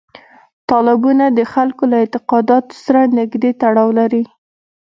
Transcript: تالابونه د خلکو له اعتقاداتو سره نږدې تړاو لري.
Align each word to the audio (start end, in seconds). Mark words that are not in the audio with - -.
تالابونه 0.69 1.25
د 1.31 1.39
خلکو 1.53 1.83
له 1.91 1.97
اعتقاداتو 2.03 2.73
سره 2.85 3.01
نږدې 3.17 3.51
تړاو 3.61 3.89
لري. 3.99 4.23